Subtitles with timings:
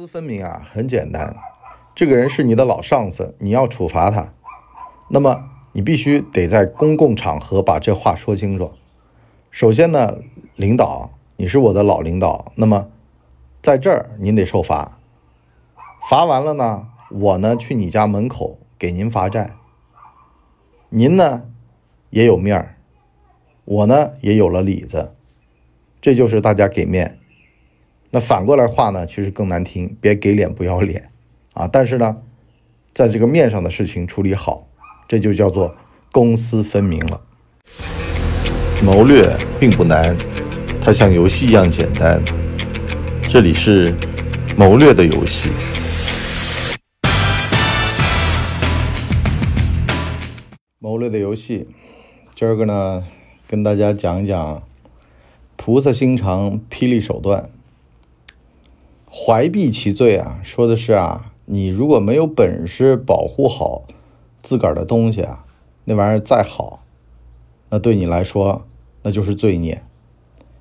[0.00, 1.36] 私分明啊，很简单，
[1.94, 4.32] 这个人是你的老上司，你要处罚他，
[5.10, 8.72] 那么你必须得在公共场合把这话说清楚。
[9.50, 10.16] 首先呢，
[10.56, 12.88] 领导，你是我的老领导，那么
[13.60, 14.98] 在这儿您得受罚，
[16.08, 19.58] 罚完了呢，我呢去你家门口给您罚站，
[20.88, 21.44] 您呢
[22.08, 22.76] 也有面儿，
[23.66, 25.12] 我呢也有了里子，
[26.00, 27.19] 这就是大家给面。
[28.12, 31.10] 那反过来话呢，其实更难听，别给脸不要脸
[31.54, 31.68] 啊！
[31.68, 32.16] 但是呢，
[32.92, 34.66] 在这个面上的事情处理好，
[35.06, 35.76] 这就叫做
[36.10, 37.22] 公私分明了。
[38.82, 40.16] 谋略并不难，
[40.82, 42.20] 它像游戏一样简单。
[43.28, 43.94] 这里是
[44.56, 45.48] 谋略的游戏。
[50.80, 51.68] 谋略的游戏，
[52.34, 53.04] 今儿个呢，
[53.46, 54.60] 跟大家讲一讲
[55.54, 57.48] 菩萨心肠，霹雳手段。
[59.12, 63.82] 怀璧其罪啊，说的是啊，你如果没有本事保护好
[64.40, 65.44] 自个儿的东西啊，
[65.84, 66.84] 那玩意儿再好，
[67.70, 68.66] 那对你来说
[69.02, 69.82] 那就是罪孽，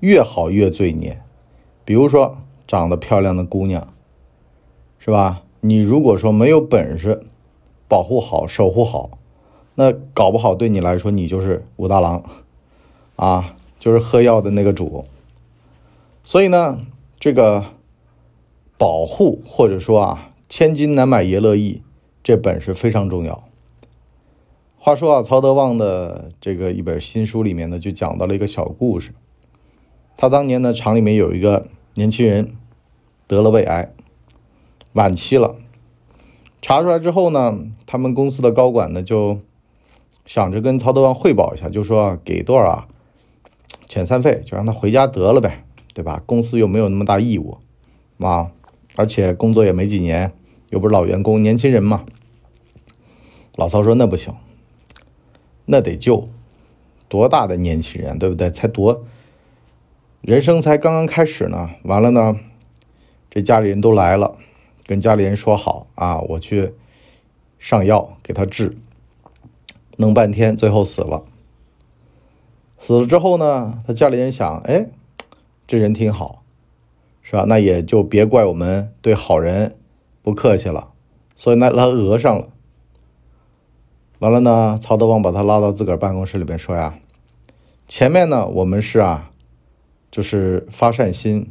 [0.00, 1.22] 越好越罪孽。
[1.84, 3.86] 比如说长得漂亮的姑娘，
[4.98, 5.42] 是吧？
[5.60, 7.22] 你如果说没有本事
[7.86, 9.18] 保护好、守护好，
[9.76, 12.24] 那搞不好对你来说你就是武大郎
[13.14, 15.04] 啊，就是喝药的那个主。
[16.24, 16.80] 所以呢，
[17.20, 17.64] 这个。
[18.82, 21.82] 保护或者说啊，千金难买爷乐意，
[22.24, 23.44] 这本事非常重要。
[24.76, 29.12] 话说啊，曹德旺的这个一本新书里面呢，就讲到了一个小故事。
[30.16, 32.56] 他当年呢，厂里面有一个年轻人
[33.28, 33.92] 得了胃癌，
[34.94, 35.54] 晚期了。
[36.60, 39.38] 查出来之后呢，他们公司的高管呢就
[40.26, 42.88] 想着跟曹德旺汇报一下，就说给多少啊
[43.86, 46.20] 遣散费，就让他回家得了呗，对吧？
[46.26, 47.58] 公司又没有那么大义务
[48.18, 48.50] 啊。
[48.96, 50.32] 而且工作也没几年，
[50.70, 52.04] 又不是老员工，年轻人嘛。
[53.56, 54.34] 老曹说：“那不行，
[55.66, 56.26] 那得救，
[57.08, 58.50] 多大的年轻人，对不对？
[58.50, 59.04] 才多，
[60.20, 61.70] 人生才刚刚开始呢。
[61.84, 62.36] 完了呢，
[63.30, 64.36] 这家里人都来了，
[64.86, 66.72] 跟家里人说好啊，我去
[67.58, 68.76] 上药给他治，
[69.96, 71.24] 弄半天，最后死了。
[72.78, 74.86] 死了之后呢，他家里人想，哎，
[75.66, 76.41] 这人挺好。”
[77.22, 77.44] 是吧？
[77.48, 79.76] 那也就别怪我们对好人
[80.22, 80.88] 不客气了。
[81.34, 82.48] 所以那他讹上了。
[84.18, 86.98] 完了呢，曹德旺把他拉到自个儿办公室里边说呀
[87.88, 89.32] ：“前面呢，我们是啊，
[90.10, 91.50] 就是发善心。”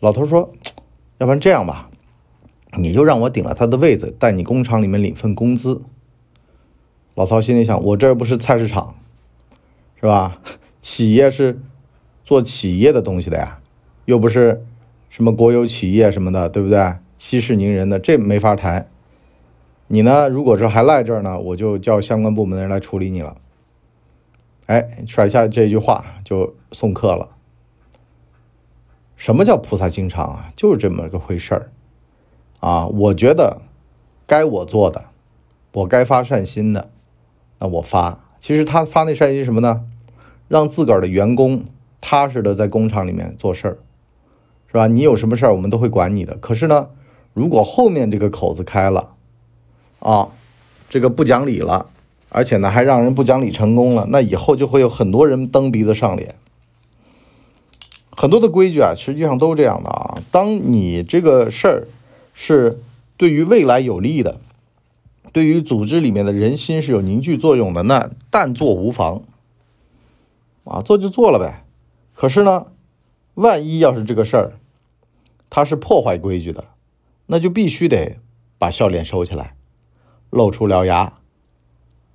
[0.00, 0.52] 老头说
[1.16, 1.88] ：“要不然这样吧，
[2.76, 5.80] 你就让我顶了他的位子，在你工厂里面领份工资。”
[7.16, 8.96] 老曹心里想：“我这不是菜市场，
[9.98, 10.40] 是吧？
[10.82, 11.60] 企业是
[12.24, 13.60] 做企业的东西的呀，
[14.04, 14.66] 又不是。”
[15.10, 16.94] 什么国有企业什么的，对不对？
[17.18, 18.88] 息事宁人的，这没法谈。
[19.88, 20.28] 你呢？
[20.28, 23.36] 如果说还赖这儿呢，我就叫相关部门的人来处理你了。
[24.66, 27.30] 哎，甩下这句话就送客了。
[29.16, 30.48] 什么叫菩萨心肠啊？
[30.54, 31.70] 就是这么个回事儿
[32.60, 32.86] 啊！
[32.86, 33.60] 我觉得
[34.26, 35.06] 该我做的，
[35.72, 36.88] 我该发善心的，
[37.58, 38.20] 那我发。
[38.38, 39.84] 其实他发那善心什么呢？
[40.48, 41.64] 让自个儿的员工
[42.00, 43.78] 踏实的在工厂里面做事儿。
[44.70, 44.86] 是吧？
[44.86, 46.36] 你有什么事儿，我们都会管你的。
[46.36, 46.90] 可是呢，
[47.34, 49.14] 如果后面这个口子开了，
[49.98, 50.28] 啊，
[50.88, 51.86] 这个不讲理了，
[52.28, 56.36] 而且呢还让人不讲理成功了，那以后就会有很多人蹬鼻子上脸。
[58.12, 60.18] 很多的规矩啊，实际上都是这样的啊。
[60.30, 61.88] 当你这个事儿
[62.32, 62.78] 是
[63.16, 64.38] 对于未来有利的，
[65.32, 69.22] 对于组织里面的人心是有凝聚作用的，那但做无妨，
[70.64, 71.64] 啊，做就做了呗。
[72.14, 72.66] 可是呢，
[73.34, 74.52] 万一要是这个事儿，
[75.50, 76.64] 他是破坏规矩的，
[77.26, 78.18] 那就必须得
[78.56, 79.56] 把笑脸收起来，
[80.30, 81.12] 露出獠牙。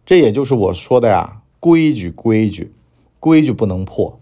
[0.05, 2.73] 这也就是我说的呀，规矩规矩，
[3.19, 4.19] 规矩不能破。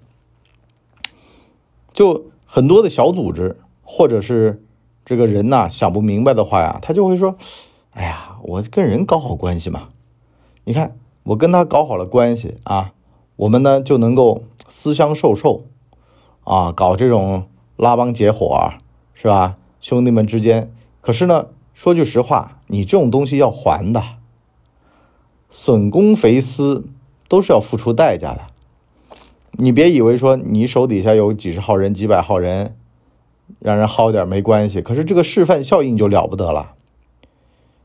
[1.94, 4.66] 就很多的小组织或者是
[5.06, 7.38] 这个人呐，想不明白的话呀，他就会说
[7.94, 9.90] ：“哎呀，我跟人搞好关系嘛，
[10.64, 12.94] 你看我跟他搞好了关系啊，
[13.36, 15.66] 我们呢就能够私相授受
[16.46, 18.80] 啊，搞这种拉帮结伙啊。”
[19.24, 20.70] 是吧，兄弟们之间？
[21.00, 24.04] 可是呢，说句实话，你这种东西要还的，
[25.50, 26.90] 损公肥私
[27.30, 28.42] 都是要付出代价的。
[29.54, 32.76] 你别以为说你手底下有几十号人、几百号人，
[33.60, 34.82] 让人薅点没关系。
[34.82, 36.74] 可是这个示范效应就了不得了。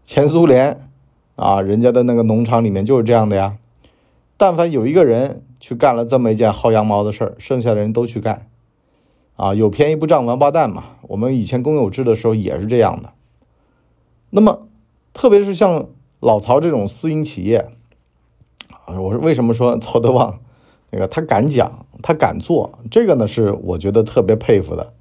[0.04, 0.90] 前苏联
[1.36, 3.58] 啊，人家的那个农场里面就是这样的呀。
[4.36, 8.48] 但凡有一个人去干了这么一件薅羊毛的事儿，剩下的人都去干。
[9.38, 10.82] 啊，有便宜不占王八蛋嘛。
[11.02, 13.12] 我们以前公有制的时候也是这样的。
[14.30, 14.66] 那么，
[15.14, 15.86] 特别是像
[16.18, 17.70] 老曹这种私营企业，
[18.84, 20.40] 啊，我是为什么说曹德旺
[20.90, 24.92] 那个他敢讲，他敢做，这个呢是我觉得特别佩服的。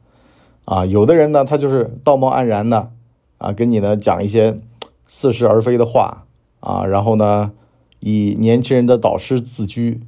[0.66, 2.92] 啊，有的人呢，他就是道貌岸然的，
[3.40, 4.60] 啊，跟你呢讲一些
[5.08, 6.26] 似是而非的话，
[6.60, 7.54] 啊，然后呢，
[8.02, 10.02] 以年轻人的导师自居。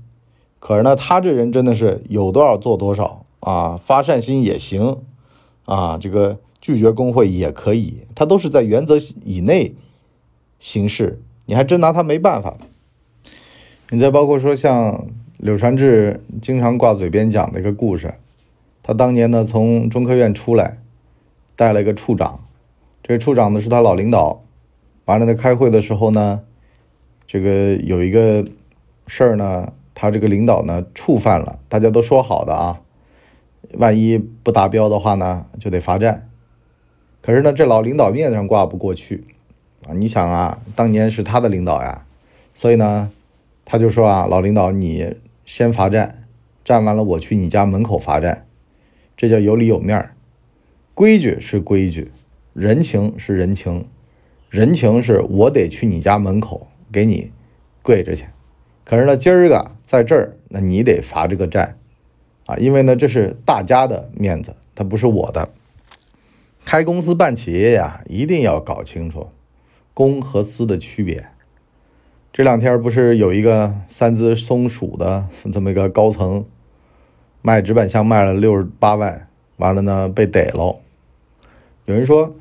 [0.59, 4.97] 可是呢，他这人真的是有多少做多少啊，发善心也行，
[5.65, 9.75] 啊，这个拒绝工会也可以，他都是在原则以内
[10.59, 12.57] 行事，你还真拿他没办法。
[13.91, 15.07] 你再包括说像
[15.37, 18.15] 柳传志经常挂嘴边讲的一个故事，
[18.83, 20.77] 他当年呢从中科院出来，
[21.55, 22.41] 带了一个处长，
[23.01, 24.43] 这个处长呢是他老领导，
[25.05, 26.41] 完了在开会的时候呢，
[27.25, 28.45] 这个有一个
[29.07, 29.73] 事儿呢。
[30.01, 32.79] 他这个领导呢触犯了，大家都说好的啊，
[33.73, 36.29] 万一不达标的话呢，就得罚站。
[37.21, 39.25] 可是呢，这老领导面子上挂不过去
[39.87, 39.93] 啊！
[39.93, 42.05] 你想啊，当年是他的领导呀，
[42.53, 43.11] 所以呢，
[43.65, 46.23] 他就说啊，老领导你先罚站，
[46.63, 48.45] 站完了我去你家门口罚站，
[49.17, 50.15] 这叫有理有面儿。
[50.93, 52.11] 规矩是规矩，
[52.53, 53.85] 人情是人情，
[54.49, 57.31] 人情是我得去你家门口给你
[57.81, 58.25] 跪着去。
[58.83, 61.78] 可是呢，今儿个在这儿，那你得罚这个站，
[62.49, 65.49] 啊，因为呢，这是大家的面子，它不是我的。
[66.65, 69.29] 开公司办企业呀，一定要搞清楚
[69.93, 71.27] 公和私的区别。
[72.33, 76.43] 这两天不是有一个三只松鼠的这么一个高层，
[77.43, 80.79] 卖纸板箱卖了六十八万，完了呢被逮了。
[81.85, 82.33] 有人说。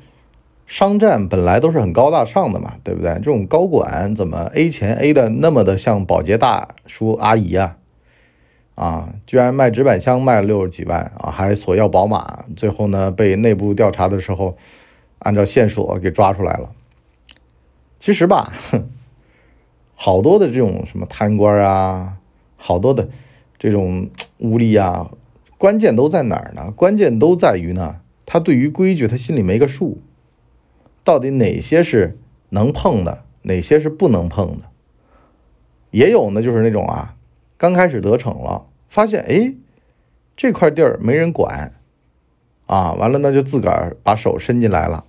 [0.69, 3.11] 商战本来都是很高大上的嘛，对不对？
[3.15, 7.78] 这种高管怎么 A 钱 A 的那么的像保洁大叔阿姨啊？
[8.79, 14.57] 啊，居然卖纸板箱卖了六十几万啊，还索要宝马，最后呢被内部调查的时候，
[15.19, 16.71] 按照线索给抓出来了。
[17.99, 18.53] 其实吧，
[19.93, 22.13] 好多的这种什么贪官啊，
[22.55, 23.09] 好多的
[23.57, 25.11] 这种污吏啊，
[25.57, 26.71] 关键都在哪儿呢？
[26.71, 30.01] 关键都在于呢，他对于规矩他心里没个数。
[31.03, 32.17] 到底哪些是
[32.51, 34.69] 能碰的，哪些是不能碰的？
[35.91, 37.15] 也有呢，就是那种啊，
[37.57, 39.53] 刚开始得逞了，发现哎，
[40.35, 41.71] 这块地儿没人管，
[42.65, 45.05] 啊，完了呢就自个儿把手伸进来了，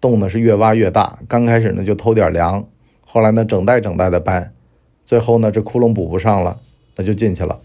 [0.00, 1.20] 洞呢是越挖越大。
[1.26, 2.68] 刚开始呢就偷点粮，
[3.06, 4.52] 后来呢整袋整袋的搬，
[5.04, 6.60] 最后呢这窟窿补不上了，
[6.96, 7.60] 那就进去了。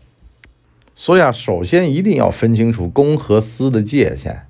[0.96, 4.46] 所以啊，首先一定要分清楚公和私的界限。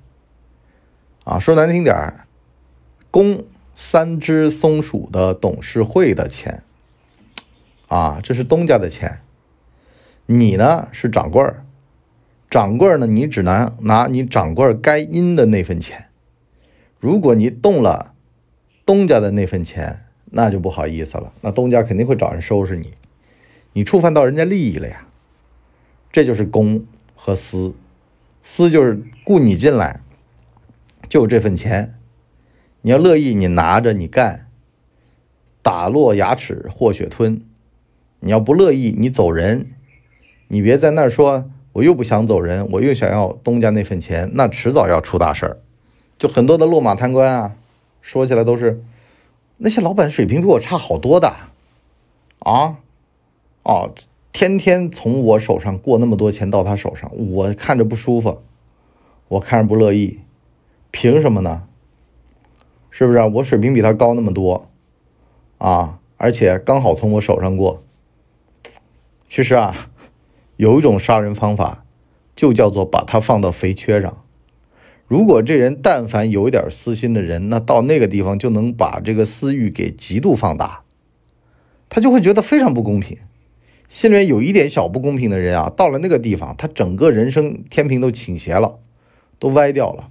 [1.24, 2.26] 啊，说难听点儿。
[3.10, 3.44] 公
[3.76, 6.62] 三只松鼠的董事会的钱，
[7.88, 9.20] 啊，这是东家的钱。
[10.26, 11.64] 你呢是掌柜儿，
[12.48, 16.08] 掌柜儿呢，你只能拿你掌柜儿该应的那份钱。
[16.98, 18.14] 如果你动了
[18.86, 22.94] 东家的那份钱，那就不好意思了，那东家肯定会找人收拾你，
[23.72, 25.06] 你触犯到人家利益了呀。
[26.12, 26.84] 这就是公
[27.14, 27.74] 和私，
[28.42, 30.00] 私就是雇你进来，
[31.08, 31.94] 就这份钱。
[32.82, 34.48] 你要乐意，你拿着你干，
[35.62, 37.42] 打落牙齿或血吞；
[38.20, 39.72] 你要不乐意，你走人。
[40.52, 45.56] 你别在那儿说，我又不想走人，我又想要东家那份钱，那迟早要出大事儿。
[46.18, 47.56] 就很多的落马贪官啊，
[48.02, 48.84] 说起来都是
[49.56, 51.34] 那些老板水平比我差好多的
[52.40, 52.76] 啊，
[53.64, 53.94] 哦，
[54.30, 58.42] 天天从我手上过那么多钱到他手上，我看着不舒服，
[59.28, 60.18] 我看着不乐意，
[60.90, 61.62] 凭什么呢？
[62.90, 63.22] 是不是？
[63.22, 64.68] 我水平比他高那么多，
[65.56, 67.82] 啊，而且刚好从我手上过。
[69.26, 69.88] 其实啊，
[70.62, 71.84] 有一种杀人方法，
[72.36, 74.22] 就叫做把他放到肥缺上。
[75.08, 80.84] 如果这人但凡有一点私心的人，那到那个地方就能把这个私欲给极度放大，
[81.88, 83.18] 他就会觉得非常不公平。
[83.88, 88.78] 心里面有一点小不公平的人啊，到了那个地方，他整个人生天平都倾斜了，
[89.40, 90.10] 都歪掉了。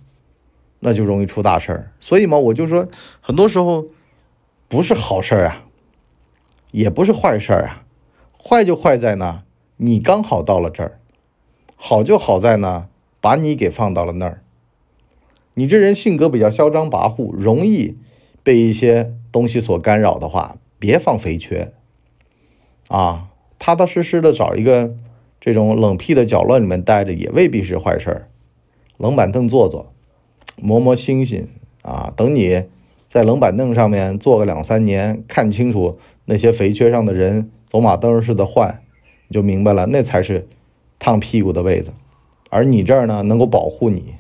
[0.82, 2.86] 那就容易出大事儿，所以嘛，我就说，
[3.22, 3.86] 很多时候
[4.68, 5.64] 不是好事儿啊，
[6.72, 7.86] 也不是坏事儿啊，
[8.38, 9.44] 坏就坏在呢，
[9.84, 11.00] 你刚好到了这儿，
[11.76, 12.88] 好就好在呢，
[13.20, 14.44] 把你给放到了那儿。
[15.56, 17.98] 你这人性格比较嚣张跋扈，容易
[18.44, 21.74] 被一些东西所干扰的话，别放肥缺
[22.90, 24.96] 啊，踏踏实实的找一个
[25.40, 28.28] 这种冷僻的角落里面待着，也未必是坏事儿，
[28.98, 29.92] 冷板凳坐坐。
[30.58, 31.48] 磨磨星星
[31.82, 32.14] 啊！
[32.16, 32.66] 等你
[33.08, 38.84] 在冷板凳上面坐个两三年，看清楚那些肥缺上的人走马灯似的换，
[39.32, 40.48] 就明白了，那才是
[41.00, 41.94] 烫屁股的位子
[42.50, 44.14] 而你这儿呢能够保护你，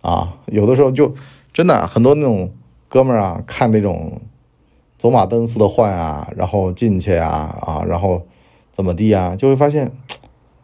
[0.00, 1.14] 啊，有的时候就
[1.52, 2.54] 真的很多那种
[2.88, 4.20] 哥们儿啊，看这种
[4.96, 8.26] 走马灯似的换啊，然后进去啊啊，然后
[8.70, 9.90] 怎么地啊，就会发现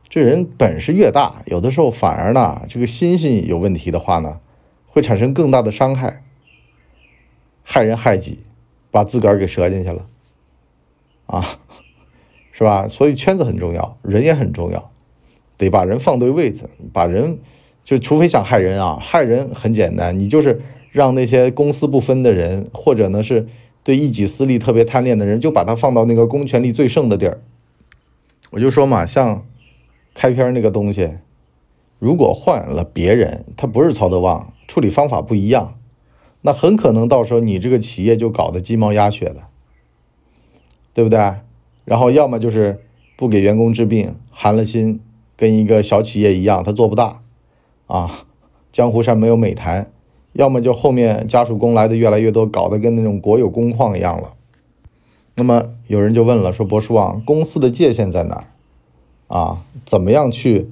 [0.09, 4.39] 这人本事越大，有的时候反而呢，这个心性有问题的话呢，
[4.87, 6.23] 会产生更大的伤害，
[7.63, 8.39] 害人害己，
[8.91, 10.07] 把自个儿给折进去了，
[11.27, 11.45] 啊。
[12.61, 12.87] 是吧？
[12.87, 14.91] 所以圈子很重要，人也很重要，
[15.57, 17.39] 得把人放对位置，把人
[17.83, 20.61] 就除非想害人啊，害人很简单，你就是
[20.93, 23.49] 让那些公私不分的人，或者呢是
[23.83, 27.41] 对一己私利特别贪恋的人，就把他放到那个公权力最盛的地儿。
[28.51, 29.47] 我就说嘛，像
[30.13, 31.15] 开篇那个东西，
[31.99, 35.79] 如果换了别人，他不是曹德旺，处理方法不一样，
[36.43, 39.45] 那很可能到时候你这个企业就搞得鸡毛鸭血的，
[40.93, 41.19] 对不对？
[41.85, 42.81] 然后要么就是
[43.17, 45.01] 不给员工治病，寒了心，
[45.37, 47.21] 跟一个小企业一样，他做不大，
[47.87, 48.27] 啊，
[48.73, 49.87] 江湖上没有美谈；
[50.33, 54.35] 要么就后面家属工来的越来越多，搞得跟那种国有工矿一样了。
[55.37, 58.45] 那么有人就问了，说博叔啊，公司的界限在哪儿？
[59.37, 60.71] 啊，怎么样去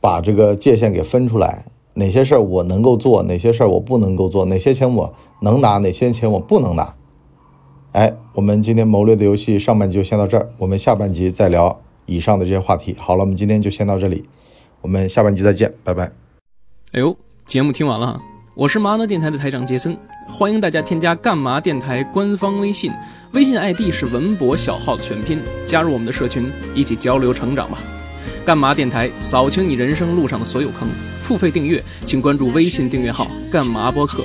[0.00, 1.64] 把这个界限给分出来？
[1.94, 4.44] 哪些事儿我能够做，哪些事儿我不能够做？
[4.46, 6.94] 哪些钱我能拿，哪些钱我不能拿？
[7.92, 12.94] 哎，我们今天谋略的游戏上半集就先到这儿，我们下半集再聊以上的这些话题。
[12.96, 14.22] 好了，我们今天就先到这里，
[14.80, 16.04] 我们下半集再见，拜拜。
[16.92, 17.16] 哎呦，
[17.46, 18.20] 节目听完了，
[18.54, 19.96] 我是麻辣电台的台长杰森，
[20.28, 22.92] 欢迎大家添加干嘛电台官方微信，
[23.32, 27.80] 微信 ID 是文博小号的全拼，加入我们的社群，一起交流成长吧。
[28.44, 30.88] 干嘛电台扫清你人生路上的所有坑，
[31.22, 34.24] 付费订阅请关注微信订阅号干嘛播客。